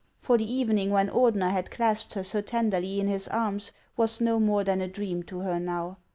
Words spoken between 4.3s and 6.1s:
more than a dream to her now.